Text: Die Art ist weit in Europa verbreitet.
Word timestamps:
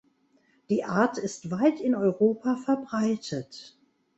Die 0.71 0.83
Art 0.83 1.19
ist 1.19 1.51
weit 1.51 1.79
in 1.79 1.93
Europa 1.93 2.55
verbreitet. 2.55 3.77